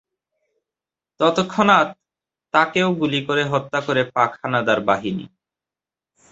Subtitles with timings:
[1.19, 1.87] তৎক্ষণাৎ
[2.53, 5.25] তাকেও গুলি করে হত্যা করে পাক হানাদার বাহিনী।